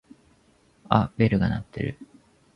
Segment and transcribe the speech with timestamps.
[0.89, 1.99] あっベルが鳴ってる。